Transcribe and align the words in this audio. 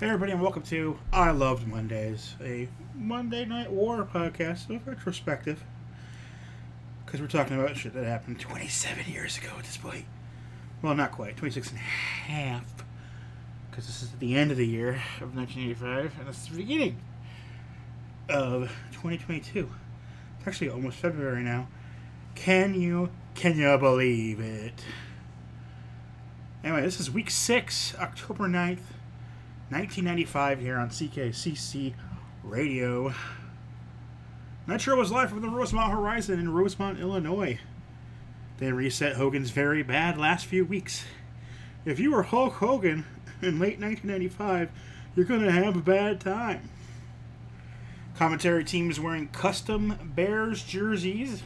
Hey, 0.00 0.06
everybody, 0.06 0.32
and 0.32 0.40
welcome 0.40 0.62
to 0.62 0.98
I 1.12 1.30
Loved 1.30 1.68
Mondays, 1.68 2.34
a 2.42 2.68
Monday 2.94 3.44
Night 3.44 3.70
War 3.70 4.02
podcast 4.02 4.74
of 4.74 4.86
retrospective. 4.86 5.62
Because 7.04 7.20
we're 7.20 7.26
talking 7.26 7.60
about 7.60 7.76
shit 7.76 7.92
that 7.92 8.06
happened 8.06 8.40
27 8.40 9.12
years 9.12 9.36
ago 9.36 9.50
at 9.58 9.64
this 9.64 9.76
point. 9.76 10.06
Well, 10.80 10.94
not 10.94 11.12
quite, 11.12 11.36
26 11.36 11.72
and 11.72 11.76
a 11.76 11.82
half. 11.82 12.64
Because 13.70 13.88
this 13.88 14.02
is 14.02 14.14
at 14.14 14.20
the 14.20 14.36
end 14.36 14.50
of 14.50 14.56
the 14.56 14.66
year 14.66 15.02
of 15.20 15.36
1985, 15.36 16.18
and 16.18 16.28
this 16.28 16.44
is 16.44 16.48
the 16.48 16.56
beginning 16.56 16.96
of 18.30 18.72
2022. 18.92 19.68
It's 20.38 20.48
actually 20.48 20.70
almost 20.70 20.96
February 20.96 21.42
now. 21.42 21.68
Can 22.34 22.72
you, 22.72 23.10
can 23.34 23.58
you 23.58 23.76
believe 23.76 24.40
it? 24.40 24.82
Anyway, 26.64 26.80
this 26.80 26.98
is 26.98 27.10
week 27.10 27.28
six, 27.28 27.94
October 27.98 28.48
9th. 28.48 28.78
1995 29.70 30.58
here 30.58 30.78
on 30.78 30.88
CKCC 30.90 31.94
Radio. 32.42 33.14
Nitro 34.66 34.96
was 34.96 35.12
live 35.12 35.30
from 35.30 35.42
the 35.42 35.48
Rosemont 35.48 35.92
Horizon 35.92 36.40
in 36.40 36.52
Rosemont, 36.52 36.98
Illinois. 36.98 37.60
They 38.58 38.72
reset 38.72 39.14
Hogan's 39.14 39.50
very 39.50 39.84
bad 39.84 40.18
last 40.18 40.46
few 40.46 40.64
weeks. 40.64 41.04
If 41.84 42.00
you 42.00 42.10
were 42.10 42.24
Hulk 42.24 42.54
Hogan 42.54 43.04
in 43.40 43.60
late 43.60 43.78
1995, 43.78 44.72
you're 45.14 45.24
going 45.24 45.42
to 45.42 45.52
have 45.52 45.76
a 45.76 45.80
bad 45.80 46.20
time. 46.20 46.68
Commentary 48.16 48.64
team 48.64 48.90
is 48.90 48.98
wearing 48.98 49.28
custom 49.28 50.12
Bears 50.16 50.64
jerseys. 50.64 51.44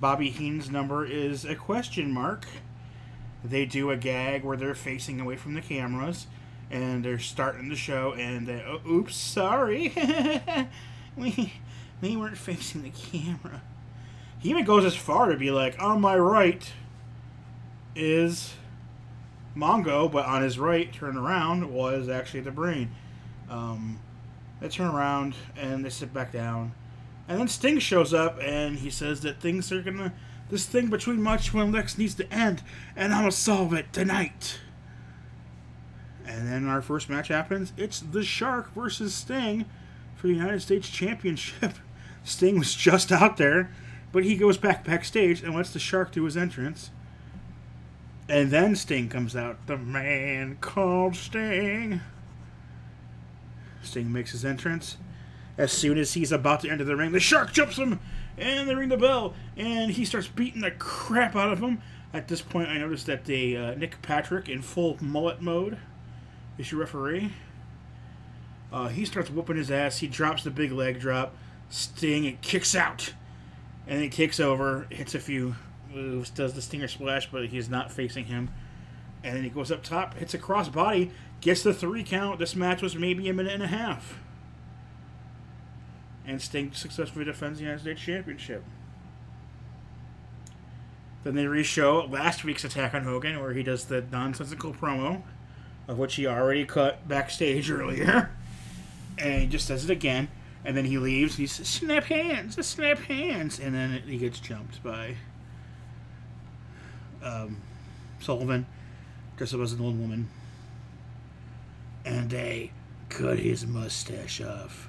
Bobby 0.00 0.30
Heenan's 0.30 0.68
number 0.68 1.06
is 1.06 1.44
a 1.44 1.54
question 1.54 2.10
mark. 2.10 2.44
They 3.44 3.66
do 3.66 3.92
a 3.92 3.96
gag 3.96 4.42
where 4.42 4.56
they're 4.56 4.74
facing 4.74 5.20
away 5.20 5.36
from 5.36 5.54
the 5.54 5.60
cameras 5.60 6.26
and 6.72 7.04
they're 7.04 7.18
starting 7.18 7.68
the 7.68 7.76
show, 7.76 8.14
and 8.14 8.46
they, 8.46 8.64
oh, 8.66 8.80
oops, 8.90 9.14
sorry, 9.14 9.92
we 11.16 11.52
we 12.00 12.16
weren't 12.16 12.38
facing 12.38 12.82
the 12.82 12.90
camera. 12.90 13.62
He 14.38 14.50
even 14.50 14.64
goes 14.64 14.84
as 14.84 14.96
far 14.96 15.30
to 15.30 15.36
be 15.36 15.52
like, 15.52 15.80
on 15.80 16.00
my 16.00 16.16
right 16.16 16.72
is 17.94 18.54
Mongo, 19.54 20.10
but 20.10 20.26
on 20.26 20.42
his 20.42 20.58
right, 20.58 20.92
turn 20.92 21.16
around, 21.16 21.70
was 21.72 22.08
actually 22.08 22.40
the 22.40 22.50
brain. 22.50 22.90
Um, 23.48 24.00
they 24.60 24.68
turn 24.68 24.92
around 24.92 25.34
and 25.56 25.84
they 25.84 25.90
sit 25.90 26.12
back 26.12 26.32
down, 26.32 26.72
and 27.28 27.38
then 27.38 27.48
Sting 27.48 27.78
shows 27.78 28.14
up 28.14 28.38
and 28.40 28.78
he 28.78 28.90
says 28.90 29.20
that 29.20 29.40
things 29.40 29.70
are 29.70 29.82
gonna. 29.82 30.12
This 30.48 30.66
thing 30.66 30.88
between 30.88 31.22
Macho 31.22 31.60
and 31.60 31.72
Lex 31.72 31.96
needs 31.96 32.14
to 32.16 32.30
end, 32.32 32.62
and 32.96 33.12
I'm 33.12 33.20
gonna 33.20 33.32
solve 33.32 33.74
it 33.74 33.92
tonight. 33.92 34.58
And 36.26 36.48
then 36.48 36.66
our 36.66 36.82
first 36.82 37.10
match 37.10 37.28
happens. 37.28 37.72
It's 37.76 38.00
the 38.00 38.22
Shark 38.22 38.72
versus 38.74 39.14
Sting 39.14 39.64
for 40.14 40.28
the 40.28 40.34
United 40.34 40.62
States 40.62 40.88
Championship. 40.88 41.72
Sting 42.24 42.58
was 42.58 42.74
just 42.74 43.10
out 43.10 43.36
there, 43.36 43.70
but 44.12 44.24
he 44.24 44.36
goes 44.36 44.56
back 44.56 44.84
backstage 44.84 45.42
and 45.42 45.54
lets 45.54 45.72
the 45.72 45.78
Shark 45.78 46.12
do 46.12 46.24
his 46.24 46.36
entrance. 46.36 46.90
And 48.28 48.50
then 48.50 48.76
Sting 48.76 49.08
comes 49.08 49.34
out. 49.34 49.66
The 49.66 49.76
man 49.76 50.58
called 50.60 51.16
Sting. 51.16 52.00
Sting 53.82 54.12
makes 54.12 54.30
his 54.30 54.44
entrance. 54.44 54.96
As 55.58 55.72
soon 55.72 55.98
as 55.98 56.14
he's 56.14 56.32
about 56.32 56.60
to 56.60 56.70
enter 56.70 56.84
the 56.84 56.96
ring, 56.96 57.12
the 57.12 57.20
Shark 57.20 57.52
jumps 57.52 57.76
him, 57.76 58.00
and 58.38 58.68
they 58.68 58.74
ring 58.74 58.88
the 58.88 58.96
bell, 58.96 59.34
and 59.56 59.90
he 59.90 60.04
starts 60.04 60.28
beating 60.28 60.62
the 60.62 60.70
crap 60.70 61.36
out 61.36 61.52
of 61.52 61.60
him. 61.60 61.82
At 62.14 62.28
this 62.28 62.40
point, 62.40 62.68
I 62.68 62.78
noticed 62.78 63.06
that 63.06 63.24
the 63.24 63.56
uh, 63.56 63.74
Nick 63.74 64.00
Patrick 64.02 64.48
in 64.48 64.62
full 64.62 64.96
mullet 65.00 65.42
mode 65.42 65.78
is 66.58 66.70
your 66.70 66.80
referee. 66.80 67.32
Uh, 68.72 68.88
he 68.88 69.04
starts 69.04 69.30
whooping 69.30 69.56
his 69.56 69.70
ass. 69.70 69.98
He 69.98 70.06
drops 70.06 70.44
the 70.44 70.50
big 70.50 70.72
leg 70.72 70.98
drop. 70.98 71.34
Sting 71.68 72.24
it 72.24 72.42
kicks 72.42 72.74
out, 72.74 73.14
and 73.86 74.02
he 74.02 74.08
kicks 74.08 74.38
over, 74.38 74.86
hits 74.90 75.14
a 75.14 75.18
few 75.18 75.56
moves, 75.92 76.30
does 76.30 76.54
the 76.54 76.62
stinger 76.62 76.88
splash, 76.88 77.30
but 77.30 77.46
he's 77.46 77.68
not 77.68 77.90
facing 77.90 78.26
him. 78.26 78.50
And 79.24 79.36
then 79.36 79.44
he 79.44 79.50
goes 79.50 79.70
up 79.70 79.82
top, 79.82 80.14
hits 80.14 80.34
a 80.34 80.38
cross 80.38 80.68
body, 80.68 81.10
gets 81.40 81.62
the 81.62 81.72
three 81.72 82.02
count. 82.02 82.38
This 82.38 82.54
match 82.56 82.82
was 82.82 82.96
maybe 82.96 83.28
a 83.28 83.32
minute 83.32 83.52
and 83.52 83.62
a 83.62 83.68
half. 83.68 84.18
And 86.26 86.40
Sting 86.40 86.72
successfully 86.72 87.24
defends 87.24 87.58
the 87.58 87.64
United 87.64 87.82
States 87.82 88.00
Championship. 88.00 88.64
Then 91.24 91.34
they 91.34 91.46
re-show 91.46 92.06
last 92.10 92.44
week's 92.44 92.64
attack 92.64 92.94
on 92.94 93.04
Hogan, 93.04 93.40
where 93.40 93.52
he 93.52 93.62
does 93.62 93.84
the 93.84 94.04
nonsensical 94.10 94.74
promo 94.74 95.22
of 95.88 95.98
which 95.98 96.14
he 96.14 96.26
already 96.26 96.64
cut 96.64 97.06
backstage 97.06 97.70
earlier. 97.70 98.30
And 99.18 99.42
he 99.42 99.46
just 99.46 99.68
does 99.68 99.84
it 99.84 99.90
again. 99.90 100.28
And 100.64 100.76
then 100.76 100.84
he 100.84 100.98
leaves. 100.98 101.36
He 101.36 101.46
says, 101.46 101.68
snap 101.68 102.04
hands, 102.04 102.64
snap 102.66 102.98
hands. 102.98 103.60
And 103.60 103.74
then 103.74 104.02
he 104.06 104.16
gets 104.16 104.40
jumped 104.40 104.82
by 104.82 105.16
um, 107.22 107.58
Sullivan, 108.20 108.66
dressed 109.36 109.54
up 109.54 109.60
as 109.60 109.72
an 109.72 109.80
old 109.80 109.98
woman. 109.98 110.28
And 112.04 112.30
they 112.30 112.72
cut 113.08 113.38
his 113.38 113.66
mustache 113.66 114.40
off. 114.40 114.88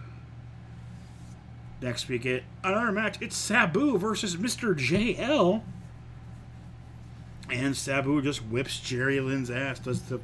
Next 1.82 2.08
we 2.08 2.18
get 2.18 2.44
another 2.64 2.92
match. 2.92 3.18
It's 3.20 3.36
Sabu 3.36 3.98
versus 3.98 4.38
Mr. 4.38 4.74
JL. 4.74 5.62
And 7.52 7.76
Sabu 7.76 8.22
just 8.22 8.40
whips 8.46 8.80
Jerry 8.80 9.20
Lynn's 9.20 9.52
ass. 9.52 9.80
Does 9.80 10.04
the 10.04 10.22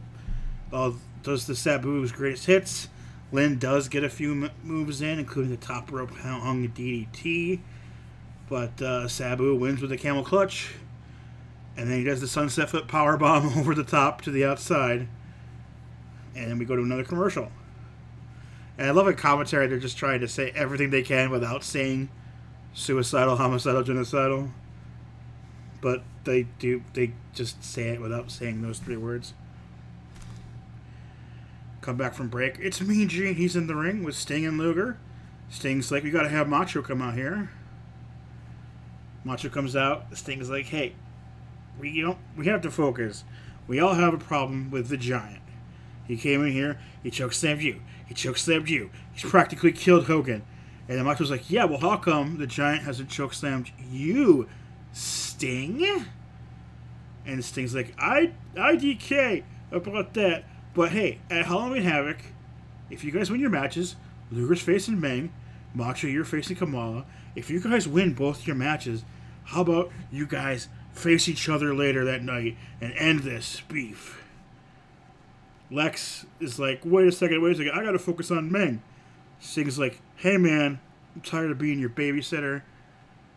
uh, 0.71 0.91
does 1.23 1.47
the 1.47 1.53
Sabu's 1.53 2.11
greatest 2.11 2.45
hits. 2.45 2.87
Lynn 3.31 3.59
does 3.59 3.87
get 3.89 4.03
a 4.03 4.09
few 4.09 4.49
moves 4.63 5.01
in, 5.01 5.19
including 5.19 5.51
the 5.51 5.57
top 5.57 5.91
rope 5.91 6.11
hung 6.11 6.67
DDT. 6.69 7.59
But 8.49 8.81
uh, 8.81 9.07
Sabu 9.07 9.55
wins 9.55 9.81
with 9.81 9.91
a 9.91 9.97
camel 9.97 10.23
clutch. 10.23 10.73
And 11.77 11.89
then 11.89 11.99
he 11.99 12.03
does 12.03 12.19
the 12.19 12.27
sunset 12.27 12.69
flip 12.69 12.87
power 12.87 13.15
bomb 13.17 13.53
over 13.57 13.75
the 13.75 13.83
top 13.83 14.21
to 14.23 14.31
the 14.31 14.43
outside. 14.43 15.07
And 16.35 16.49
then 16.49 16.57
we 16.57 16.65
go 16.65 16.75
to 16.75 16.81
another 16.81 17.03
commercial. 17.03 17.51
And 18.77 18.87
I 18.87 18.91
love 18.91 19.07
a 19.07 19.13
commentary. 19.13 19.67
They're 19.67 19.77
just 19.77 19.97
trying 19.97 20.21
to 20.21 20.27
say 20.27 20.51
everything 20.55 20.89
they 20.89 21.03
can 21.03 21.29
without 21.29 21.63
saying 21.63 22.09
suicidal, 22.73 23.35
homicidal, 23.35 23.83
genocidal. 23.83 24.51
But 25.81 26.03
they 26.23 26.43
do. 26.59 26.83
They 26.93 27.13
just 27.33 27.63
say 27.63 27.89
it 27.89 28.01
without 28.01 28.31
saying 28.31 28.61
those 28.61 28.79
three 28.79 28.97
words. 28.97 29.33
Come 31.81 31.95
back 31.95 32.13
from 32.13 32.27
break. 32.27 32.57
It's 32.59 32.81
Mean 32.81 33.07
Gene. 33.07 33.35
He's 33.35 33.55
in 33.55 33.67
the 33.67 33.75
ring 33.75 34.03
with 34.03 34.15
Sting 34.15 34.45
and 34.45 34.57
Luger. 34.57 34.97
Sting's 35.49 35.91
like, 35.91 36.03
we 36.03 36.11
gotta 36.11 36.29
have 36.29 36.47
Macho 36.47 36.81
come 36.81 37.01
out 37.01 37.15
here. 37.15 37.49
Macho 39.23 39.49
comes 39.49 39.75
out. 39.75 40.05
Sting's 40.15 40.49
like, 40.49 40.65
hey, 40.65 40.93
we 41.79 42.01
don't. 42.01 42.17
We 42.35 42.47
have 42.47 42.61
to 42.61 42.71
focus. 42.71 43.23
We 43.67 43.79
all 43.79 43.93
have 43.93 44.13
a 44.13 44.17
problem 44.17 44.71
with 44.71 44.89
the 44.89 44.97
Giant. 44.97 45.41
He 46.07 46.17
came 46.17 46.43
in 46.43 46.51
here. 46.51 46.79
He 47.03 47.11
chokeslammed 47.11 47.61
you. 47.61 47.81
He 48.07 48.13
chokeslammed 48.13 48.67
you. 48.67 48.89
He's 49.13 49.29
practically 49.29 49.71
killed 49.71 50.05
Hogan. 50.05 50.43
And 50.87 50.97
then 50.97 51.05
Macho's 51.05 51.29
like, 51.29 51.49
yeah, 51.51 51.65
well, 51.65 51.79
how 51.79 51.97
come 51.97 52.39
the 52.39 52.47
Giant 52.47 52.81
hasn't 52.83 53.09
chokeslammed 53.09 53.69
you, 53.91 54.49
Sting? 54.91 56.05
And 57.25 57.45
Sting's 57.45 57.75
like, 57.75 57.93
I 57.99 58.31
IDK 58.55 59.43
about 59.71 60.15
that. 60.15 60.45
But 60.73 60.91
hey, 60.91 61.19
at 61.29 61.45
Halloween 61.45 61.83
Havoc, 61.83 62.17
if 62.89 63.03
you 63.03 63.11
guys 63.11 63.31
win 63.31 63.39
your 63.39 63.49
matches, 63.49 63.95
Luger's 64.31 64.61
facing 64.61 64.99
Meng, 64.99 65.31
Macho, 65.73 66.07
you're 66.07 66.25
facing 66.25 66.55
Kamala. 66.55 67.05
If 67.35 67.49
you 67.49 67.59
guys 67.59 67.87
win 67.87 68.13
both 68.13 68.45
your 68.45 68.55
matches, 68.55 69.03
how 69.45 69.61
about 69.61 69.91
you 70.11 70.25
guys 70.27 70.67
face 70.93 71.27
each 71.27 71.49
other 71.49 71.73
later 71.73 72.05
that 72.05 72.23
night 72.23 72.57
and 72.81 72.93
end 72.93 73.21
this 73.21 73.61
beef? 73.67 74.23
Lex 75.71 76.25
is 76.39 76.59
like, 76.59 76.81
wait 76.83 77.07
a 77.07 77.11
second, 77.11 77.41
wait 77.41 77.53
a 77.53 77.55
second, 77.55 77.71
I 77.71 77.83
gotta 77.83 77.99
focus 77.99 78.31
on 78.31 78.51
Meng. 78.51 78.81
Sting's 79.39 79.79
like, 79.79 80.01
hey 80.17 80.37
man, 80.37 80.79
I'm 81.15 81.21
tired 81.21 81.51
of 81.51 81.57
being 81.57 81.79
your 81.79 81.89
babysitter. 81.89 82.63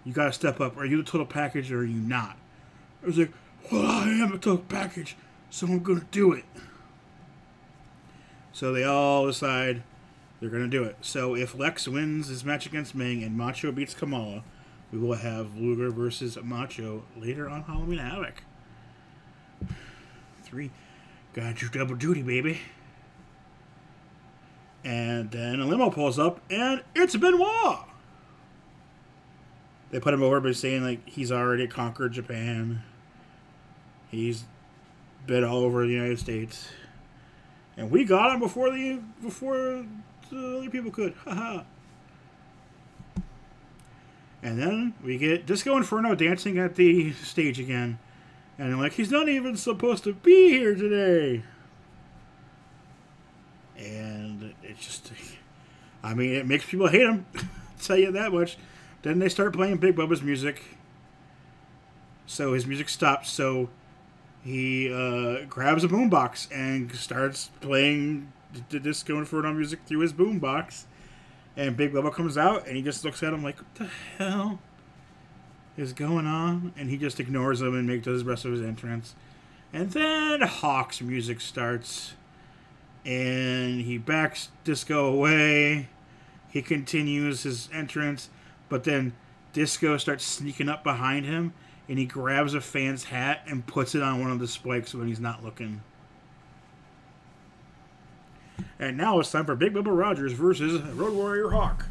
You 0.04 0.12
gotta 0.12 0.32
step 0.32 0.60
up. 0.60 0.76
Are 0.76 0.84
you 0.84 0.96
the 0.96 1.02
total 1.02 1.26
package 1.26 1.70
or 1.70 1.80
are 1.80 1.84
you 1.84 2.00
not? 2.00 2.36
I 3.02 3.06
was 3.06 3.18
like, 3.18 3.32
well, 3.70 3.86
I 3.86 4.08
am 4.08 4.32
a 4.32 4.38
total 4.38 4.58
package, 4.58 5.16
so 5.50 5.66
I'm 5.66 5.82
gonna 5.82 6.06
do 6.10 6.32
it. 6.32 6.44
So 8.52 8.72
they 8.72 8.84
all 8.84 9.26
decide 9.26 9.82
they're 10.40 10.50
going 10.50 10.62
to 10.62 10.68
do 10.68 10.84
it. 10.84 10.96
So 11.00 11.34
if 11.34 11.54
Lex 11.54 11.88
wins 11.88 12.28
his 12.28 12.44
match 12.44 12.66
against 12.66 12.94
Meng 12.94 13.22
and 13.22 13.36
Macho 13.36 13.72
beats 13.72 13.94
Kamala, 13.94 14.42
we 14.92 14.98
will 14.98 15.14
have 15.14 15.56
Luger 15.56 15.90
versus 15.90 16.36
Macho 16.42 17.04
later 17.16 17.48
on 17.48 17.62
Halloween 17.62 17.98
Havoc. 17.98 18.42
Three. 20.42 20.70
Got 21.32 21.62
your 21.62 21.70
double 21.70 21.94
duty, 21.94 22.22
baby. 22.22 22.60
And 24.84 25.30
then 25.30 25.60
a 25.60 25.64
limo 25.64 25.90
pulls 25.90 26.18
up, 26.18 26.40
and 26.50 26.82
it's 26.94 27.16
Benoit. 27.16 27.86
They 29.90 30.00
put 30.00 30.12
him 30.12 30.22
over 30.22 30.40
by 30.40 30.52
saying 30.52 30.82
like 30.82 31.08
he's 31.08 31.30
already 31.30 31.66
conquered 31.68 32.12
Japan. 32.12 32.82
He's 34.10 34.44
been 35.26 35.44
all 35.44 35.58
over 35.58 35.86
the 35.86 35.92
United 35.92 36.18
States 36.18 36.68
and 37.82 37.90
we 37.90 38.04
got 38.04 38.32
him 38.32 38.38
before 38.38 38.70
the 38.70 39.00
before 39.20 39.84
the 40.30 40.56
other 40.58 40.70
people 40.70 40.92
could. 40.92 41.14
Haha. 41.24 41.64
and 44.40 44.56
then 44.56 44.94
we 45.04 45.18
get 45.18 45.46
Disco 45.46 45.76
Inferno 45.76 46.14
dancing 46.14 46.58
at 46.58 46.76
the 46.76 47.12
stage 47.12 47.58
again, 47.58 47.98
and 48.56 48.78
like 48.78 48.92
he's 48.92 49.10
not 49.10 49.28
even 49.28 49.56
supposed 49.56 50.04
to 50.04 50.14
be 50.14 50.50
here 50.50 50.76
today. 50.76 51.42
And 53.76 54.54
it's 54.62 54.86
just, 54.86 55.10
I 56.04 56.14
mean, 56.14 56.34
it 56.36 56.46
makes 56.46 56.64
people 56.64 56.86
hate 56.86 57.02
him. 57.02 57.26
tell 57.80 57.96
you 57.96 58.12
that 58.12 58.32
much. 58.32 58.58
Then 59.02 59.18
they 59.18 59.28
start 59.28 59.52
playing 59.52 59.78
Big 59.78 59.96
Bubba's 59.96 60.22
music. 60.22 60.62
So 62.26 62.52
his 62.52 62.64
music 62.64 62.88
stops. 62.88 63.28
So 63.28 63.70
he 64.42 64.92
uh, 64.92 65.44
grabs 65.48 65.84
a 65.84 65.88
boombox 65.88 66.48
and 66.52 66.92
starts 66.94 67.50
playing 67.60 68.32
the 68.70 68.80
Disco 68.80 69.18
Inferno 69.18 69.52
music 69.52 69.80
through 69.86 70.00
his 70.00 70.12
boombox. 70.12 70.84
And 71.56 71.76
Big 71.76 71.92
Bubba 71.92 72.12
comes 72.12 72.38
out 72.38 72.66
and 72.66 72.76
he 72.76 72.82
just 72.82 73.04
looks 73.04 73.22
at 73.22 73.32
him 73.32 73.42
like, 73.42 73.58
"What 73.58 73.74
the 73.74 73.88
hell 74.18 74.58
is 75.76 75.92
going 75.92 76.26
on?" 76.26 76.72
And 76.76 76.90
he 76.90 76.96
just 76.96 77.20
ignores 77.20 77.60
him 77.60 77.74
and 77.74 77.86
makes 77.86 78.06
the 78.06 78.22
rest 78.24 78.44
of 78.44 78.52
his 78.52 78.62
entrance. 78.62 79.14
And 79.72 79.90
then 79.90 80.42
Hawk's 80.42 81.00
music 81.00 81.40
starts, 81.40 82.14
and 83.04 83.80
he 83.82 83.96
backs 83.96 84.50
Disco 84.64 85.06
away. 85.06 85.88
He 86.50 86.60
continues 86.60 87.44
his 87.44 87.70
entrance, 87.72 88.28
but 88.68 88.84
then 88.84 89.14
Disco 89.52 89.96
starts 89.96 90.24
sneaking 90.24 90.68
up 90.68 90.84
behind 90.84 91.24
him, 91.24 91.54
and 91.88 91.98
he 91.98 92.06
grabs 92.06 92.54
a 92.54 92.60
fan's 92.60 93.04
hat 93.04 93.42
and 93.46 93.66
puts 93.66 93.94
it 93.94 94.02
on 94.02 94.20
one 94.20 94.30
of 94.30 94.38
the 94.38 94.48
spikes 94.48 94.94
when 94.94 95.08
he's 95.08 95.20
not 95.20 95.44
looking. 95.44 95.82
And 98.78 98.96
now 98.96 99.20
it's 99.20 99.30
time 99.30 99.46
for 99.46 99.54
Big 99.54 99.74
Bubba 99.74 99.96
Rogers 99.96 100.32
versus 100.32 100.80
Road 100.82 101.14
Warrior 101.14 101.50
Hawk. 101.50 101.86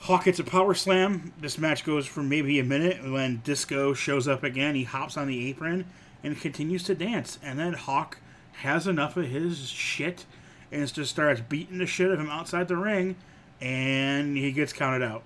Hawk 0.00 0.24
hits 0.24 0.38
a 0.38 0.44
power 0.44 0.74
slam. 0.74 1.32
This 1.40 1.58
match 1.58 1.84
goes 1.84 2.06
for 2.06 2.22
maybe 2.22 2.60
a 2.60 2.64
minute. 2.64 3.02
When 3.02 3.40
Disco 3.44 3.92
shows 3.92 4.28
up 4.28 4.44
again, 4.44 4.74
he 4.74 4.84
hops 4.84 5.16
on 5.16 5.26
the 5.26 5.48
apron 5.48 5.84
and 6.22 6.40
continues 6.40 6.84
to 6.84 6.94
dance. 6.94 7.38
And 7.42 7.58
then 7.58 7.72
Hawk 7.72 8.18
has 8.62 8.86
enough 8.86 9.16
of 9.16 9.26
his 9.26 9.68
shit 9.68 10.24
and 10.72 10.92
just 10.92 11.10
starts 11.10 11.40
beating 11.40 11.78
the 11.78 11.86
shit 11.86 12.10
of 12.10 12.20
him 12.20 12.30
outside 12.30 12.68
the 12.68 12.76
ring, 12.76 13.16
and 13.60 14.36
he 14.36 14.52
gets 14.52 14.72
counted 14.72 15.02
out. 15.02 15.22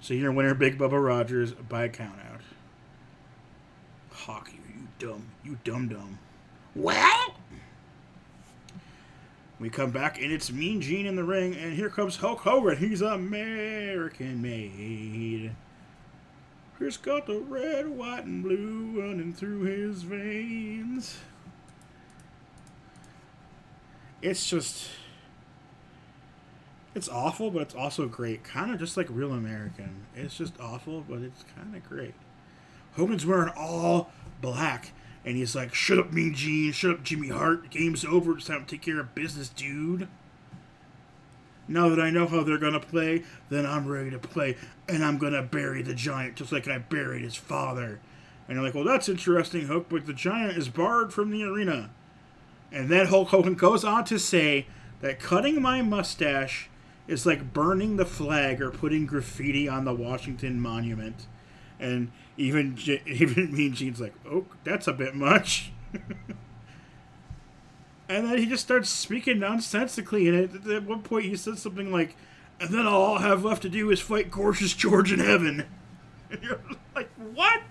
So 0.00 0.14
your 0.14 0.32
winner, 0.32 0.54
Big 0.54 0.78
Bubba 0.78 1.04
Rogers, 1.04 1.52
by 1.52 1.84
a 1.84 1.88
count 1.88 2.18
out. 2.30 2.40
Hawk, 4.12 4.50
you, 4.52 4.60
you 4.80 4.88
dumb, 4.98 5.26
you 5.44 5.58
dumb 5.64 5.88
dumb. 5.88 6.18
Well, 6.74 7.34
we 9.58 9.70
come 9.70 9.90
back 9.90 10.20
and 10.20 10.30
it's 10.30 10.52
Mean 10.52 10.80
Gene 10.80 11.06
in 11.06 11.16
the 11.16 11.24
ring, 11.24 11.54
and 11.56 11.72
here 11.72 11.88
comes 11.88 12.16
Hulk 12.16 12.40
Hogan. 12.40 12.76
He's 12.76 13.00
American 13.00 14.42
made. 14.42 15.52
He's 16.78 16.96
got 16.98 17.26
the 17.26 17.38
red, 17.38 17.88
white, 17.88 18.24
and 18.24 18.42
blue 18.42 19.00
running 19.00 19.32
through 19.32 19.62
his 19.62 20.02
veins. 20.02 21.16
It's 24.20 24.48
just. 24.48 24.88
It's 26.96 27.10
awful, 27.10 27.50
but 27.50 27.60
it's 27.60 27.74
also 27.74 28.08
great. 28.08 28.42
Kind 28.42 28.72
of 28.72 28.80
just 28.80 28.96
like 28.96 29.06
real 29.10 29.34
American. 29.34 30.06
It's 30.14 30.38
just 30.38 30.58
awful, 30.58 31.04
but 31.06 31.20
it's 31.20 31.44
kind 31.54 31.76
of 31.76 31.86
great. 31.86 32.14
Hogan's 32.92 33.26
wearing 33.26 33.52
all 33.54 34.10
black, 34.40 34.92
and 35.22 35.36
he's 35.36 35.54
like, 35.54 35.74
"Shut 35.74 35.98
up, 35.98 36.10
Mean 36.10 36.32
Gene. 36.32 36.72
Shut 36.72 36.92
up, 36.92 37.02
Jimmy 37.02 37.28
Hart. 37.28 37.68
Game's 37.68 38.02
over. 38.06 38.38
It's 38.38 38.46
time 38.46 38.64
to 38.64 38.66
take 38.66 38.80
care 38.80 38.98
of 38.98 39.14
business, 39.14 39.50
dude." 39.50 40.08
Now 41.68 41.90
that 41.90 42.00
I 42.00 42.08
know 42.08 42.26
how 42.26 42.42
they're 42.42 42.56
gonna 42.56 42.80
play, 42.80 43.24
then 43.50 43.66
I'm 43.66 43.86
ready 43.86 44.08
to 44.08 44.18
play, 44.18 44.56
and 44.88 45.04
I'm 45.04 45.18
gonna 45.18 45.42
bury 45.42 45.82
the 45.82 45.94
giant 45.94 46.36
just 46.36 46.50
like 46.50 46.66
I 46.66 46.78
buried 46.78 47.22
his 47.22 47.36
father. 47.36 48.00
And 48.48 48.56
you're 48.56 48.64
like, 48.64 48.74
well, 48.74 48.84
that's 48.84 49.10
interesting, 49.10 49.66
Hook, 49.66 49.90
but 49.90 50.06
the 50.06 50.14
giant 50.14 50.56
is 50.56 50.70
barred 50.70 51.12
from 51.12 51.30
the 51.30 51.44
arena. 51.44 51.90
And 52.72 52.88
then 52.88 53.08
Hulk 53.08 53.28
Hogan 53.28 53.54
goes 53.54 53.84
on 53.84 54.06
to 54.06 54.18
say 54.18 54.66
that 55.02 55.20
cutting 55.20 55.60
my 55.60 55.82
mustache 55.82 56.70
is 57.08 57.26
like 57.26 57.52
burning 57.52 57.96
the 57.96 58.04
flag 58.04 58.60
or 58.60 58.70
putting 58.70 59.06
graffiti 59.06 59.68
on 59.68 59.84
the 59.84 59.94
Washington 59.94 60.60
Monument. 60.60 61.26
And 61.78 62.10
even 62.36 62.78
even 63.06 63.52
Mean 63.52 63.74
Gene's 63.74 64.00
like, 64.00 64.14
oh, 64.28 64.46
that's 64.64 64.86
a 64.86 64.92
bit 64.92 65.14
much. 65.14 65.72
and 68.08 68.26
then 68.26 68.38
he 68.38 68.46
just 68.46 68.64
starts 68.64 68.88
speaking 68.90 69.38
nonsensically. 69.38 70.28
And 70.28 70.66
at 70.68 70.84
one 70.84 71.02
point, 71.02 71.24
he 71.26 71.36
says 71.36 71.60
something 71.60 71.92
like, 71.92 72.16
"And 72.60 72.70
then 72.70 72.86
all 72.86 73.14
I'll 73.14 73.22
have 73.22 73.44
left 73.44 73.62
to 73.62 73.68
do 73.68 73.90
is 73.90 74.00
fight 74.00 74.30
Gorgeous 74.30 74.74
George 74.74 75.12
in 75.12 75.20
heaven." 75.20 75.66
And 76.28 76.42
you're 76.42 76.58
like, 76.92 77.08
what 77.34 77.62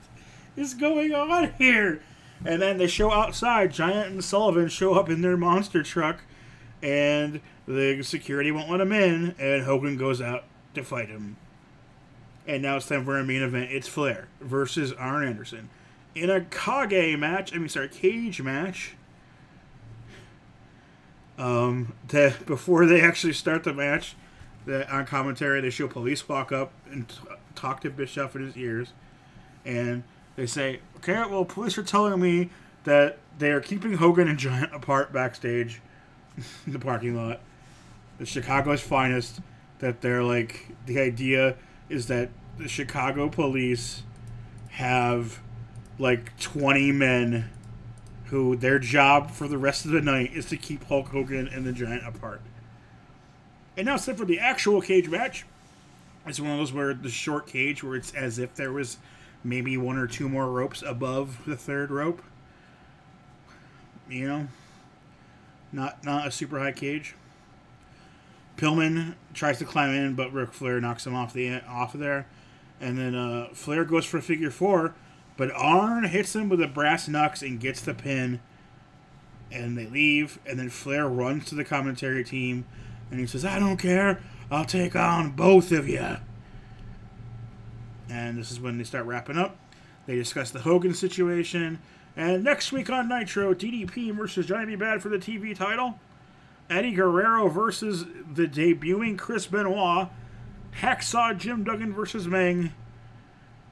is 0.55 0.73
going 0.73 1.13
on 1.13 1.51
here? 1.57 2.01
And 2.45 2.61
then 2.61 2.77
they 2.77 2.87
show 2.87 3.11
outside. 3.11 3.73
Giant 3.73 4.13
and 4.13 4.23
Sullivan 4.23 4.69
show 4.69 4.93
up 4.93 5.09
in 5.09 5.21
their 5.21 5.35
monster 5.35 5.83
truck, 5.83 6.21
and 6.81 7.41
the 7.67 8.01
security 8.03 8.51
won't 8.51 8.69
let 8.69 8.81
him 8.81 8.91
in. 8.91 9.35
And 9.39 9.63
Hogan 9.63 9.97
goes 9.97 10.21
out 10.21 10.44
to 10.73 10.83
fight 10.83 11.09
him. 11.09 11.38
And 12.47 12.62
now 12.62 12.77
it's 12.77 12.88
time 12.88 13.06
for 13.06 13.17
a 13.17 13.23
main 13.23 13.41
event. 13.41 13.71
It's 13.71 13.88
Flair 13.88 14.27
versus 14.39 14.94
Arn 14.94 15.27
Anderson 15.27 15.69
in 16.15 16.29
a 16.29 16.41
Kage 16.41 17.17
match. 17.19 17.53
I 17.53 17.57
mean, 17.57 17.69
sorry, 17.69 17.89
cage 17.89 18.41
match. 18.41 18.95
Um, 21.38 21.94
that 22.07 22.45
before 22.45 22.85
they 22.85 23.01
actually 23.01 23.33
start 23.33 23.65
the 23.65 23.73
match, 23.73 24.15
that 24.65 24.89
on 24.89 25.06
commentary 25.06 25.61
they 25.61 25.69
show 25.69 25.88
police 25.88 26.27
walk 26.27 26.51
up 26.51 26.71
and 26.89 27.07
t- 27.07 27.15
talk 27.53 27.81
to 27.81 27.89
Bischoff 27.89 28.35
in 28.35 28.44
his 28.44 28.57
ears, 28.57 28.94
and 29.65 30.03
they 30.38 30.45
say, 30.45 30.79
"Okay, 30.97 31.21
well, 31.29 31.45
police 31.45 31.77
are 31.77 31.83
telling 31.83 32.19
me 32.19 32.50
that 32.85 33.18
they 33.38 33.51
are 33.51 33.59
keeping 33.59 33.95
Hogan 33.95 34.27
and 34.27 34.39
Giant 34.39 34.73
apart 34.73 35.11
backstage, 35.11 35.81
in 36.65 36.71
the 36.71 36.79
parking 36.79 37.15
lot, 37.15 37.41
the 38.17 38.25
Chicago's 38.25 38.81
finest. 38.81 39.39
That 39.79 40.01
they're 40.01 40.23
like 40.23 40.75
the 40.85 41.00
idea 41.00 41.56
is 41.89 42.07
that 42.07 42.29
the 42.57 42.67
Chicago 42.67 43.29
police 43.29 44.03
have 44.69 45.39
like 46.00 46.38
twenty 46.39 46.91
men." 46.91 47.50
Who 48.29 48.56
their 48.56 48.79
job 48.79 49.29
for 49.29 49.47
the 49.47 49.59
rest 49.59 49.85
of 49.85 49.91
the 49.91 50.01
night 50.01 50.33
is 50.33 50.47
to 50.47 50.57
keep 50.57 50.85
Hulk 50.85 51.09
Hogan 51.09 51.47
and 51.47 51.63
the 51.63 51.71
Giant 51.71 52.07
apart. 52.07 52.41
And 53.78 53.85
now 53.85 53.97
time 53.97 54.16
for 54.16 54.25
the 54.25 54.40
actual 54.40 54.81
cage 54.81 55.07
match. 55.07 55.45
It's 56.25 56.40
one 56.40 56.49
of 56.49 56.57
those 56.57 56.73
where 56.73 56.95
the 56.95 57.09
short 57.09 57.45
cage, 57.45 57.83
where 57.83 57.95
it's 57.95 58.11
as 58.16 58.40
if 58.40 58.56
there 58.56 58.71
was 58.71 58.97
maybe 59.44 59.78
one 59.78 59.95
or 59.95 60.07
two 60.07 60.28
more 60.28 60.49
ropes 60.49 60.81
above 60.81 61.45
the 61.45 61.56
third 61.56 61.92
rope. 61.92 62.23
You 64.09 64.28
know, 64.28 64.47
not 65.71 66.04
not 66.04 66.28
a 66.28 66.31
super 66.31 66.57
high 66.57 66.71
cage. 66.71 67.13
Pillman 68.57 69.16
tries 69.33 69.59
to 69.59 69.66
climb 69.66 69.94
in, 69.94 70.16
but 70.16 70.31
Ric 70.31 70.54
Flair 70.54 70.80
knocks 70.80 71.06
him 71.06 71.16
off 71.16 71.33
the 71.33 71.62
off 71.68 71.94
of 71.94 72.00
there, 72.00 72.28
and 72.80 72.97
then 72.97 73.16
uh, 73.16 73.50
Flair 73.54 73.83
goes 73.85 74.06
for 74.06 74.18
a 74.18 74.21
figure 74.21 74.52
four, 74.52 74.95
but 75.38 75.52
Arn 75.52 76.06
hits 76.06 76.35
him 76.35 76.50
with 76.50 76.62
a 76.62 76.68
brass 76.68 77.07
knucks 77.07 77.42
and 77.42 77.59
gets 77.59 77.81
the 77.81 77.94
pin. 77.94 78.40
And 79.52 79.78
they 79.78 79.85
leave, 79.85 80.40
and 80.45 80.57
then 80.57 80.69
Flair 80.69 81.07
runs 81.07 81.45
to 81.45 81.56
the 81.56 81.64
commentary 81.64 82.24
team 82.24 82.66
and 83.12 83.19
he 83.19 83.28
says, 83.28 83.45
I 83.45 83.59
don't 83.59 83.78
care. 83.78 84.19
I'll 84.50 84.66
take 84.66 84.95
on 84.95 85.31
both 85.31 85.71
of 85.71 85.88
you. 85.88 86.18
And 88.09 88.38
this 88.38 88.52
is 88.52 88.59
when 88.59 88.78
they 88.78 88.83
start 88.83 89.06
wrapping 89.06 89.38
up. 89.38 89.57
They 90.06 90.16
discuss 90.16 90.52
the 90.52 90.59
Hogan 90.59 90.94
situation. 90.94 91.80
And 92.16 92.44
next 92.44 92.71
week 92.71 92.90
on 92.90 93.09
Nitro, 93.09 93.54
DDP 93.54 94.16
versus 94.16 94.45
Johnny. 94.45 94.76
Bad 94.76 95.02
for 95.02 95.09
the 95.09 95.18
TV 95.18 95.56
title. 95.56 96.00
Eddie 96.69 96.94
Guerrero 96.94 97.48
versus 97.48 98.06
the 98.31 98.48
debuting 98.48 99.18
Chris 99.18 99.48
Benoit. 99.48 100.10
Hacksaw 100.81 101.38
Jim 101.38 101.64
Duggan 101.64 101.94
versus 101.94 102.28
Meng. 102.28 102.74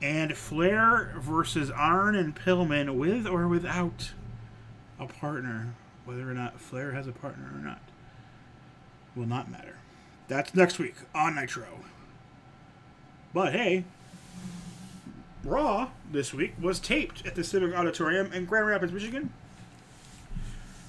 And 0.02 0.36
Flair 0.36 1.14
versus 1.18 1.72
Arn 1.72 2.16
and 2.16 2.36
Pillman 2.36 2.96
with 2.96 3.26
or 3.26 3.48
without 3.48 4.12
a 5.00 5.08
partner. 5.08 5.74
Whether 6.06 6.30
or 6.30 6.34
not 6.34 6.60
Flair 6.60 6.92
has 6.92 7.08
a 7.08 7.14
partner 7.14 7.52
or 7.56 7.60
not 7.60 7.80
will 9.16 9.26
not 9.26 9.50
matter. 9.50 9.76
That's 10.28 10.54
next 10.56 10.80
week 10.80 10.96
on 11.14 11.36
Nitro. 11.36 11.68
But 13.34 13.54
hey, 13.54 13.86
Raw 15.44 15.90
this 16.12 16.34
week 16.34 16.54
was 16.62 16.80
taped 16.80 17.26
at 17.26 17.36
the 17.36 17.44
Civic 17.44 17.74
Auditorium 17.74 18.32
in 18.32 18.46
Grand 18.46 18.68
Rapids, 18.68 18.94
Michigan. 18.94 19.32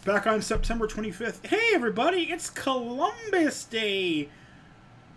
Back 0.05 0.27
on 0.27 0.43
September 0.43 0.87
25th. 0.87 1.47
Hey, 1.47 1.71
everybody, 1.73 2.25
it's 2.25 2.51
Columbus 2.51 3.65
Day! 3.65 4.29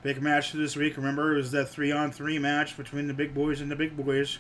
Big 0.02 0.22
match 0.22 0.54
this 0.54 0.78
week. 0.78 0.96
Remember, 0.96 1.34
it 1.34 1.38
was 1.40 1.52
that 1.52 1.68
three 1.68 1.92
on 1.92 2.10
three 2.10 2.40
match 2.40 2.78
between 2.78 3.08
the 3.08 3.14
big 3.14 3.34
boys 3.34 3.60
and 3.60 3.70
the 3.70 3.76
big 3.76 3.98
boys. 3.98 4.40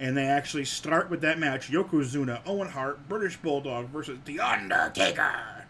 And 0.00 0.16
they 0.16 0.24
actually 0.24 0.64
start 0.64 1.10
with 1.10 1.20
that 1.20 1.38
match 1.38 1.70
Yokozuna, 1.70 2.40
Owen 2.44 2.70
Hart, 2.70 3.08
British 3.08 3.36
Bulldog 3.36 3.86
versus 3.86 4.18
The 4.24 4.40
Undertaker, 4.40 5.64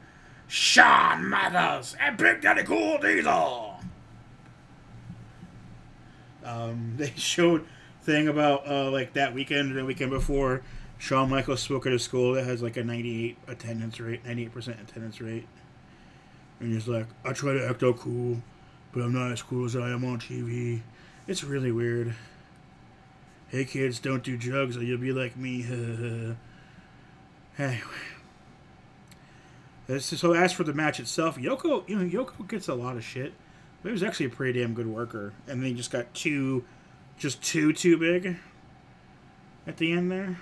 Shawn 0.49 1.29
Michaels, 1.29 1.95
and 2.01 2.17
Big 2.17 2.41
Daddy 2.41 2.63
Cool 2.63 2.97
Diesel. 2.97 3.79
Um, 6.43 6.95
they 6.97 7.13
showed 7.17 7.67
thing 8.05 8.29
about 8.29 8.67
uh, 8.67 8.91
like 8.91 9.13
that 9.13 9.35
weekend 9.35 9.73
or 9.73 9.75
the 9.75 9.85
weekend 9.85 10.13
before 10.13 10.63
Shawn 11.05 11.29
Michaels 11.29 11.61
spoke 11.61 11.85
at 11.87 11.93
a 11.93 11.99
school 11.99 12.33
that 12.33 12.45
has 12.45 12.63
like 12.63 12.79
a 12.79 12.83
98 12.83 13.37
attendance 13.47 14.01
rate, 14.01 14.25
98% 14.25 14.81
attendance 14.81 15.21
rate. 15.21 15.47
And 16.61 16.73
he's 16.73 16.89
like, 16.89 17.05
I 17.23 17.35
try 17.35 17.53
to 17.53 17.69
act 17.69 17.83
all 17.83 17.93
cool, 17.93 18.41
but 18.91 19.03
I'm 19.03 19.13
not 19.13 19.31
as 19.31 19.43
cool 19.43 19.67
as 19.67 19.77
I 19.77 19.91
am 19.91 20.03
on 20.03 20.19
TV. 20.19 20.81
It's 21.27 21.45
really 21.45 21.71
weird. 21.71 22.15
Hey 23.49 23.67
kids, 23.67 23.99
don't 23.99 24.23
do 24.23 24.39
drugs 24.39 24.79
or 24.79 24.83
you'll 24.83 24.97
be 24.97 25.13
like 25.13 25.37
me. 25.37 25.65
anyway. 27.59 27.83
Uh, 29.87 29.99
so 29.99 30.33
as 30.33 30.55
for 30.55 30.65
the 30.65 30.73
match 30.73 31.01
itself, 31.01 31.37
Yoko, 31.37 31.87
you 31.87 31.99
know, 31.99 32.25
Yoko 32.25 32.49
gets 32.49 32.67
a 32.67 32.75
lot 32.75 32.97
of 32.97 33.05
shit. 33.05 33.35
But 33.83 33.91
he 33.91 33.93
was 33.93 34.03
actually 34.03 34.27
a 34.27 34.31
pretty 34.31 34.59
damn 34.59 34.73
good 34.73 34.87
worker. 34.87 35.35
And 35.47 35.61
then 35.61 35.69
he 35.69 35.75
just 35.75 35.91
got 35.91 36.15
too, 36.15 36.65
just 37.19 37.43
too, 37.43 37.75
too 37.75 37.99
big 37.99 38.39
at 39.67 39.77
the 39.77 39.93
end 39.93 40.11
there. 40.11 40.39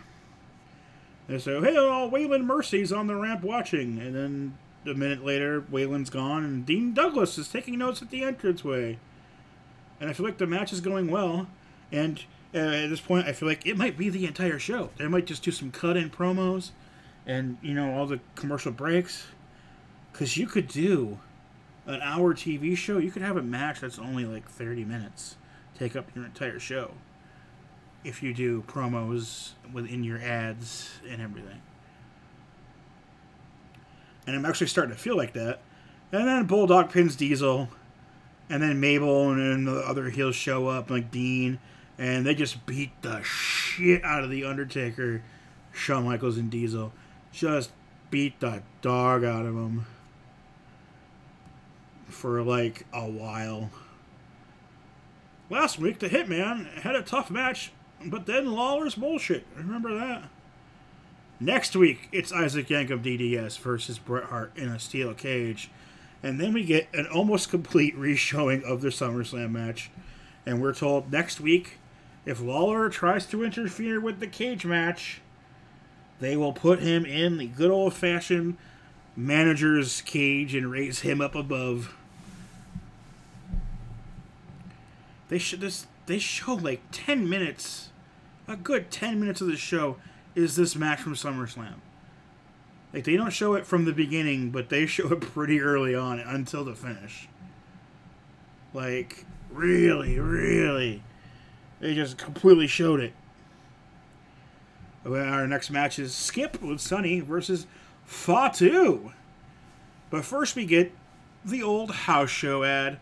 And 1.32 1.40
so, 1.40 1.62
hey, 1.62 1.74
oh, 1.78 2.10
Waylon 2.12 2.44
Mercy's 2.44 2.92
on 2.92 3.06
the 3.06 3.16
ramp 3.16 3.42
watching. 3.42 3.98
And 3.98 4.14
then 4.14 4.58
a 4.84 4.92
minute 4.92 5.24
later, 5.24 5.62
Waylon's 5.62 6.10
gone, 6.10 6.44
and 6.44 6.66
Dean 6.66 6.92
Douglas 6.92 7.38
is 7.38 7.48
taking 7.48 7.78
notes 7.78 8.02
at 8.02 8.10
the 8.10 8.22
entranceway. 8.22 8.98
And 9.98 10.10
I 10.10 10.12
feel 10.12 10.26
like 10.26 10.36
the 10.36 10.46
match 10.46 10.74
is 10.74 10.82
going 10.82 11.10
well. 11.10 11.46
And 11.90 12.22
uh, 12.54 12.58
at 12.58 12.88
this 12.88 13.00
point, 13.00 13.28
I 13.28 13.32
feel 13.32 13.48
like 13.48 13.66
it 13.66 13.78
might 13.78 13.96
be 13.96 14.10
the 14.10 14.26
entire 14.26 14.58
show. 14.58 14.90
They 14.98 15.08
might 15.08 15.24
just 15.24 15.42
do 15.42 15.50
some 15.52 15.70
cut 15.70 15.96
in 15.96 16.10
promos 16.10 16.72
and, 17.26 17.56
you 17.62 17.72
know, 17.72 17.94
all 17.94 18.04
the 18.04 18.20
commercial 18.34 18.70
breaks. 18.70 19.24
Because 20.12 20.36
you 20.36 20.46
could 20.46 20.68
do 20.68 21.18
an 21.86 22.02
hour 22.02 22.34
TV 22.34 22.76
show, 22.76 22.98
you 22.98 23.10
could 23.10 23.22
have 23.22 23.38
a 23.38 23.42
match 23.42 23.80
that's 23.80 23.98
only 23.98 24.26
like 24.26 24.46
30 24.46 24.84
minutes 24.84 25.36
take 25.78 25.96
up 25.96 26.14
your 26.14 26.26
entire 26.26 26.58
show 26.58 26.92
if 28.04 28.22
you 28.22 28.34
do 28.34 28.62
promos 28.62 29.50
within 29.72 30.04
your 30.04 30.18
ads 30.18 30.90
and 31.08 31.22
everything. 31.22 31.60
And 34.26 34.36
I'm 34.36 34.44
actually 34.44 34.68
starting 34.68 34.94
to 34.94 35.00
feel 35.00 35.16
like 35.16 35.32
that. 35.32 35.60
And 36.12 36.28
then 36.28 36.46
Bulldog 36.46 36.90
pins 36.90 37.16
Diesel, 37.16 37.68
and 38.50 38.62
then 38.62 38.80
Mabel 38.80 39.30
and 39.30 39.40
then 39.40 39.64
the 39.64 39.80
other 39.80 40.10
heels 40.10 40.36
show 40.36 40.68
up, 40.68 40.90
like 40.90 41.10
Dean, 41.10 41.58
and 41.98 42.26
they 42.26 42.34
just 42.34 42.66
beat 42.66 42.90
the 43.02 43.22
shit 43.22 44.04
out 44.04 44.22
of 44.22 44.30
the 44.30 44.44
Undertaker, 44.44 45.22
Shawn 45.72 46.04
Michaels, 46.04 46.36
and 46.36 46.50
Diesel. 46.50 46.92
Just 47.32 47.70
beat 48.10 48.40
the 48.40 48.62
dog 48.82 49.24
out 49.24 49.46
of 49.46 49.54
them 49.54 49.86
for 52.08 52.42
like 52.42 52.86
a 52.92 53.08
while. 53.08 53.70
Last 55.48 55.78
week, 55.78 55.98
the 55.98 56.08
Hitman 56.08 56.80
had 56.80 56.94
a 56.94 57.02
tough 57.02 57.30
match, 57.30 57.72
but 58.06 58.26
then 58.26 58.52
Lawler's 58.52 58.94
bullshit. 58.94 59.46
Remember 59.56 59.94
that? 59.94 60.24
Next 61.40 61.74
week, 61.74 62.08
it's 62.12 62.32
Isaac 62.32 62.68
Yankem 62.68 63.02
DDS 63.02 63.58
versus 63.58 63.98
Bret 63.98 64.24
Hart 64.24 64.52
in 64.56 64.68
a 64.68 64.78
steel 64.78 65.12
cage. 65.14 65.70
And 66.22 66.40
then 66.40 66.52
we 66.52 66.64
get 66.64 66.88
an 66.94 67.06
almost 67.06 67.50
complete 67.50 67.96
reshowing 67.96 68.62
of 68.64 68.80
the 68.80 68.90
SummerSlam 68.90 69.50
match. 69.50 69.90
And 70.46 70.62
we're 70.62 70.74
told 70.74 71.10
next 71.10 71.40
week, 71.40 71.78
if 72.24 72.40
Lawler 72.40 72.88
tries 72.88 73.26
to 73.26 73.44
interfere 73.44 74.00
with 74.00 74.20
the 74.20 74.28
cage 74.28 74.64
match, 74.64 75.20
they 76.20 76.36
will 76.36 76.52
put 76.52 76.78
him 76.78 77.04
in 77.04 77.38
the 77.38 77.46
good 77.46 77.70
old 77.70 77.94
fashioned 77.94 78.56
manager's 79.16 80.00
cage 80.02 80.54
and 80.54 80.70
raise 80.70 81.00
him 81.00 81.20
up 81.20 81.34
above. 81.34 81.94
They 85.28 85.38
should 85.38 85.60
this 85.60 85.86
they 86.06 86.18
show 86.18 86.54
like 86.54 86.82
ten 86.92 87.28
minutes, 87.28 87.90
a 88.52 88.56
good 88.56 88.90
ten 88.90 89.18
minutes 89.18 89.40
of 89.40 89.46
the 89.46 89.56
show 89.56 89.96
is 90.34 90.56
this 90.56 90.76
match 90.76 91.00
from 91.00 91.14
SummerSlam. 91.14 91.74
Like 92.92 93.04
they 93.04 93.16
don't 93.16 93.32
show 93.32 93.54
it 93.54 93.66
from 93.66 93.84
the 93.84 93.92
beginning, 93.92 94.50
but 94.50 94.68
they 94.68 94.86
show 94.86 95.12
it 95.12 95.20
pretty 95.20 95.60
early 95.60 95.94
on 95.94 96.20
until 96.20 96.64
the 96.64 96.74
finish. 96.74 97.28
Like 98.74 99.24
really, 99.50 100.18
really, 100.18 101.02
they 101.80 101.94
just 101.94 102.18
completely 102.18 102.66
showed 102.66 103.00
it. 103.00 103.14
Our 105.04 105.48
next 105.48 105.70
match 105.70 105.98
is 105.98 106.14
Skip 106.14 106.62
with 106.62 106.80
Sunny 106.80 107.20
versus 107.20 107.66
Fatu. 108.04 109.12
But 110.10 110.24
first, 110.24 110.54
we 110.54 110.64
get 110.64 110.92
the 111.44 111.62
old 111.62 111.90
house 111.90 112.30
show 112.30 112.62
ad 112.62 113.00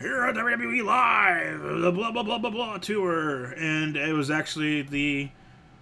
here 0.00 0.24
at 0.24 0.34
WWE 0.34 0.84
Live, 0.84 1.62
the 1.62 1.92
blah 1.92 2.10
blah 2.10 2.22
blah 2.22 2.38
blah 2.38 2.50
blah 2.50 2.78
tour, 2.78 3.46
and 3.56 3.96
it 3.96 4.12
was 4.12 4.30
actually 4.30 4.82
the 4.82 5.30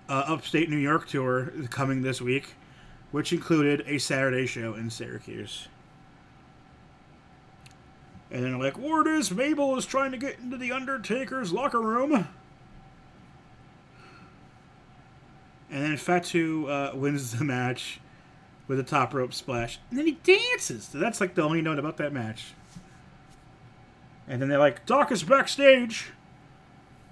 uh, 0.08 0.24
upstate 0.26 0.70
New 0.70 0.76
York 0.76 1.08
tour 1.08 1.52
coming 1.70 2.02
this 2.02 2.20
week, 2.20 2.54
which 3.10 3.32
included 3.32 3.82
a 3.86 3.98
Saturday 3.98 4.46
show 4.46 4.74
in 4.74 4.90
Syracuse. 4.90 5.68
And 8.30 8.44
then 8.44 8.58
like, 8.58 8.78
word 8.78 9.06
is 9.06 9.30
Mabel 9.30 9.76
is 9.76 9.86
trying 9.86 10.12
to 10.12 10.18
get 10.18 10.38
into 10.38 10.56
the 10.56 10.72
Undertaker's 10.72 11.52
locker 11.52 11.80
room. 11.80 12.26
And 15.70 15.82
then 15.82 15.96
Fatu 15.96 16.68
uh, 16.68 16.92
wins 16.94 17.36
the 17.36 17.44
match 17.44 18.00
with 18.66 18.78
a 18.78 18.82
top 18.82 19.12
rope 19.14 19.34
splash. 19.34 19.78
And 19.90 19.98
then 19.98 20.06
he 20.06 20.18
dances. 20.22 20.88
That's 20.88 21.20
like 21.20 21.34
the 21.34 21.42
only 21.42 21.62
note 21.62 21.78
about 21.78 21.96
that 21.98 22.12
match. 22.12 22.54
And 24.26 24.40
then 24.40 24.48
they're 24.48 24.58
like, 24.58 24.86
Doc 24.86 25.12
is 25.12 25.22
backstage 25.22 26.12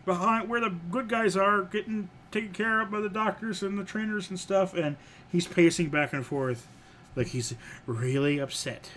behind 0.04 0.49
where 0.49 0.61
the 0.61 0.71
good 0.90 1.09
guys 1.09 1.37
are, 1.37 1.62
getting 1.62 2.09
taken 2.31 2.52
care 2.52 2.81
of 2.81 2.90
by 2.90 3.00
the 3.00 3.09
doctors 3.09 3.62
and 3.62 3.78
the 3.78 3.85
trainers 3.85 4.31
and 4.31 4.40
stuff. 4.40 4.75
And 4.75 4.97
he's 5.31 5.47
pacing 5.47 5.90
back 5.90 6.12
and 6.12 6.25
forth 6.25 6.66
like 7.14 7.28
he's 7.28 7.54
really 7.87 8.38
upset 8.38 8.90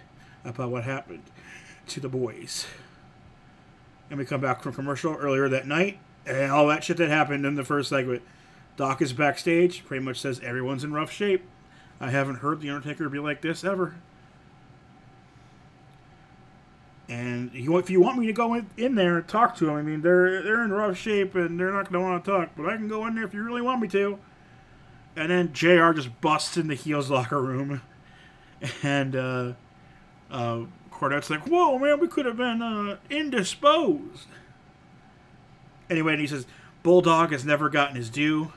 about 0.43 0.71
what 0.71 0.83
happened 0.83 1.23
to 1.87 1.99
the 1.99 2.09
boys. 2.09 2.65
And 4.09 4.19
we 4.19 4.25
come 4.25 4.41
back 4.41 4.61
from 4.61 4.73
commercial 4.73 5.15
earlier 5.15 5.49
that 5.49 5.67
night, 5.67 5.97
and 6.25 6.51
all 6.51 6.67
that 6.67 6.83
shit 6.83 6.97
that 6.97 7.09
happened 7.09 7.45
in 7.45 7.55
the 7.55 7.63
first 7.63 7.89
segment. 7.89 8.21
Doc 8.77 9.01
is 9.01 9.13
backstage, 9.13 9.85
pretty 9.85 10.03
much 10.03 10.19
says 10.19 10.39
everyone's 10.41 10.83
in 10.83 10.93
rough 10.93 11.11
shape. 11.11 11.43
I 11.99 12.11
haven't 12.11 12.37
heard 12.37 12.61
The 12.61 12.69
Undertaker 12.69 13.09
be 13.09 13.19
like 13.19 13.41
this 13.41 13.63
ever. 13.63 13.95
And 17.07 17.51
if 17.53 17.89
you 17.89 18.01
want 18.01 18.17
me 18.17 18.25
to 18.25 18.33
go 18.33 18.55
in, 18.55 18.67
in 18.77 18.95
there 18.95 19.17
and 19.17 19.27
talk 19.27 19.55
to 19.57 19.65
them, 19.65 19.75
I 19.75 19.81
mean, 19.83 20.01
they're 20.01 20.41
they're 20.41 20.63
in 20.63 20.71
rough 20.71 20.97
shape 20.97 21.35
and 21.35 21.59
they're 21.59 21.71
not 21.71 21.91
going 21.91 22.03
to 22.03 22.09
want 22.09 22.25
to 22.25 22.31
talk, 22.31 22.49
but 22.57 22.67
I 22.67 22.77
can 22.77 22.87
go 22.87 23.05
in 23.05 23.15
there 23.15 23.25
if 23.25 23.33
you 23.33 23.43
really 23.43 23.61
want 23.61 23.81
me 23.81 23.87
to. 23.89 24.17
And 25.15 25.29
then 25.29 25.53
JR 25.53 25.91
just 25.91 26.19
busts 26.19 26.57
in 26.57 26.67
the 26.67 26.75
heels 26.75 27.09
locker 27.09 27.41
room. 27.41 27.81
And 28.81 29.15
uh, 29.15 29.53
uh, 30.31 30.61
Cornette's 30.89 31.29
like, 31.29 31.45
whoa, 31.45 31.77
man, 31.77 31.99
we 31.99 32.07
could 32.07 32.25
have 32.25 32.37
been 32.37 32.61
uh, 32.61 32.97
indisposed. 33.09 34.27
Anyway, 35.89 36.13
and 36.13 36.21
he 36.21 36.25
says, 36.25 36.47
Bulldog 36.81 37.31
has 37.31 37.45
never 37.45 37.69
gotten 37.69 37.95
his 37.95 38.09
due, 38.09 38.53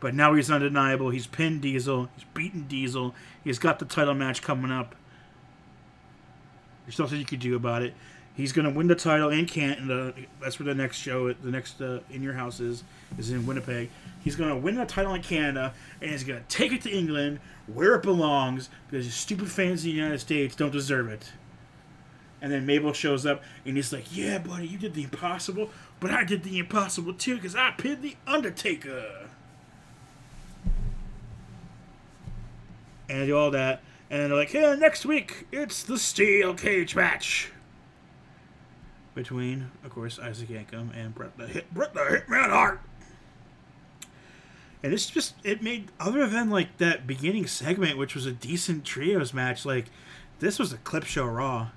but 0.00 0.14
now 0.14 0.34
he's 0.34 0.50
undeniable. 0.50 1.10
He's 1.10 1.26
pinned 1.26 1.62
Diesel. 1.62 2.08
He's 2.14 2.24
beaten 2.34 2.68
Diesel. 2.68 3.14
He's 3.42 3.58
got 3.58 3.78
the 3.78 3.84
title 3.84 4.14
match 4.14 4.42
coming 4.42 4.70
up. 4.70 4.94
There's 6.88 6.98
nothing 6.98 7.18
you 7.18 7.26
could 7.26 7.40
do 7.40 7.54
about 7.54 7.82
it. 7.82 7.92
He's 8.34 8.52
going 8.52 8.64
to 8.64 8.72
win 8.72 8.86
the 8.86 8.94
title 8.94 9.28
in 9.28 9.44
Canada. 9.44 10.14
That's 10.40 10.58
where 10.58 10.64
the 10.64 10.74
next 10.74 10.96
show, 10.96 11.30
the 11.30 11.50
next 11.50 11.82
uh, 11.82 12.00
In 12.08 12.22
Your 12.22 12.32
House 12.32 12.60
is, 12.60 12.82
is 13.18 13.30
in 13.30 13.44
Winnipeg. 13.44 13.90
He's 14.24 14.36
going 14.36 14.48
to 14.48 14.56
win 14.56 14.76
the 14.76 14.86
title 14.86 15.12
in 15.12 15.20
Canada, 15.20 15.74
and 16.00 16.10
he's 16.10 16.24
going 16.24 16.40
to 16.40 16.48
take 16.48 16.72
it 16.72 16.80
to 16.82 16.90
England, 16.90 17.40
where 17.66 17.94
it 17.94 18.02
belongs, 18.02 18.70
because 18.88 19.12
stupid 19.12 19.50
fans 19.50 19.84
in 19.84 19.90
the 19.90 19.96
United 19.96 20.18
States 20.18 20.56
don't 20.56 20.72
deserve 20.72 21.10
it. 21.10 21.30
And 22.40 22.50
then 22.50 22.64
Mabel 22.64 22.94
shows 22.94 23.26
up, 23.26 23.42
and 23.66 23.76
he's 23.76 23.92
like, 23.92 24.16
"Yeah, 24.16 24.38
buddy, 24.38 24.66
you 24.66 24.78
did 24.78 24.94
the 24.94 25.02
impossible, 25.02 25.68
but 26.00 26.10
I 26.10 26.24
did 26.24 26.42
the 26.42 26.58
impossible 26.58 27.12
too, 27.12 27.34
because 27.34 27.54
I 27.54 27.72
pinned 27.72 28.00
the 28.00 28.16
Undertaker." 28.26 29.28
And 33.10 33.30
all 33.30 33.50
that, 33.50 33.82
and 34.10 34.30
they're 34.30 34.38
like, 34.38 34.52
"Yeah, 34.52 34.74
next 34.74 35.04
week 35.04 35.46
it's 35.52 35.82
the 35.82 35.98
steel 35.98 36.54
cage 36.54 36.94
match." 36.94 37.52
Between, 39.14 39.70
of 39.84 39.90
course, 39.90 40.18
Isaac 40.18 40.48
Yankem 40.48 40.96
and 40.96 41.14
Bret 41.14 41.36
the 41.36 41.46
Hit, 41.46 41.72
Bret 41.74 41.92
the 41.92 42.00
Hitman 42.00 42.50
Hart. 42.50 42.80
And 44.82 44.92
it's 44.92 45.06
just 45.06 45.34
it 45.42 45.62
made 45.62 45.90
other 45.98 46.26
than 46.26 46.50
like 46.50 46.78
that 46.78 47.06
beginning 47.06 47.46
segment, 47.46 47.98
which 47.98 48.14
was 48.14 48.26
a 48.26 48.32
decent 48.32 48.84
trios 48.84 49.34
match. 49.34 49.66
Like 49.66 49.86
this 50.38 50.58
was 50.58 50.72
a 50.72 50.76
clip 50.78 51.04
show 51.04 51.26
Raw. 51.26 51.70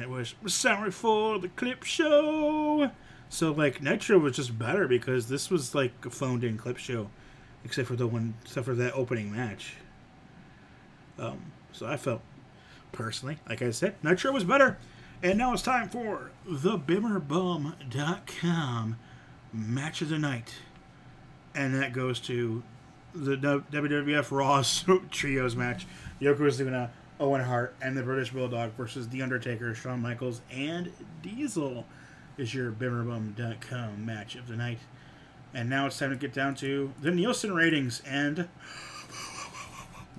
It 0.00 0.08
was 0.08 0.34
sorry 0.46 0.90
for 0.90 1.38
the 1.38 1.48
clip 1.48 1.82
show. 1.82 2.90
So 3.28 3.50
like 3.50 3.82
Nitro 3.82 4.18
was 4.18 4.36
just 4.36 4.58
better 4.58 4.86
because 4.86 5.28
this 5.28 5.50
was 5.50 5.74
like 5.74 5.92
a 6.04 6.10
phoned 6.10 6.44
in 6.44 6.56
clip 6.56 6.76
show, 6.76 7.10
except 7.64 7.88
for 7.88 7.96
the 7.96 8.06
one, 8.06 8.34
except 8.44 8.66
for 8.66 8.74
that 8.74 8.94
opening 8.94 9.34
match. 9.34 9.74
Um, 11.18 11.52
so 11.72 11.86
I 11.86 11.96
felt 11.96 12.20
personally, 12.92 13.38
like 13.48 13.62
I 13.62 13.70
said, 13.70 13.94
Nitro 14.02 14.32
was 14.32 14.44
better. 14.44 14.78
And 15.22 15.38
now 15.38 15.52
it's 15.52 15.62
time 15.62 15.88
for 15.88 16.32
the 16.44 16.76
BimmerBum.com 16.78 17.76
match 19.52 20.02
of 20.02 20.08
the 20.08 20.18
night. 20.18 20.54
And 21.54 21.74
that 21.74 21.92
goes 21.92 22.18
to 22.20 22.62
the 23.14 23.36
WWF 23.36 24.30
Raw's 24.30 24.84
Trios 25.10 25.54
match. 25.54 25.86
Yokozuna, 26.20 26.90
Owen 27.20 27.42
Hart, 27.42 27.74
and 27.80 27.96
the 27.96 28.02
British 28.02 28.30
Bulldog 28.30 28.72
versus 28.72 29.08
The 29.08 29.22
Undertaker, 29.22 29.74
Shawn 29.74 30.00
Michaels, 30.00 30.40
and 30.50 30.92
Diesel 31.22 31.84
is 32.36 32.54
your 32.54 32.72
BimmerBum.com 32.72 34.04
match 34.04 34.34
of 34.36 34.48
the 34.48 34.56
night. 34.56 34.78
And 35.54 35.68
now 35.68 35.86
it's 35.86 35.98
time 35.98 36.10
to 36.10 36.16
get 36.16 36.32
down 36.32 36.54
to 36.56 36.92
the 37.00 37.10
Nielsen 37.10 37.54
ratings. 37.54 38.02
And 38.06 38.48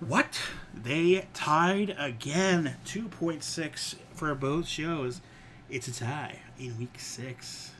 what? 0.07 0.39
They 0.73 1.27
tied 1.33 1.95
again. 1.97 2.75
2.6 2.85 3.95
for 4.13 4.35
both 4.35 4.67
shows. 4.67 5.21
It's 5.69 5.87
a 5.87 5.93
tie 5.93 6.39
in 6.59 6.77
week 6.77 6.99
six. 6.99 7.71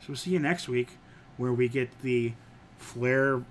So 0.00 0.06
we'll 0.08 0.16
see 0.16 0.30
you 0.30 0.38
next 0.38 0.68
week 0.68 0.98
where 1.36 1.52
we 1.52 1.68
get 1.68 2.02
the 2.02 2.32
Flair 2.78 3.42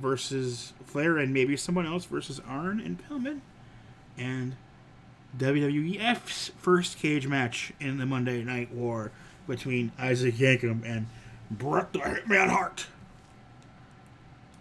versus 0.00 0.72
Flair 0.84 1.18
and 1.18 1.34
maybe 1.34 1.56
someone 1.56 1.86
else 1.86 2.04
versus 2.04 2.40
Arn 2.48 2.80
and 2.80 2.98
Pillman. 3.02 3.40
And 4.16 4.56
WWEF's 5.36 6.52
first 6.58 6.98
cage 6.98 7.26
match 7.26 7.72
in 7.80 7.98
the 7.98 8.06
Monday 8.06 8.42
Night 8.42 8.72
War 8.72 9.10
between 9.46 9.92
Isaac 9.98 10.36
Yankem 10.36 10.84
and 10.84 11.06
Bret 11.50 11.92
the 11.92 12.00
Hitman 12.00 12.48
Hart. 12.48 12.86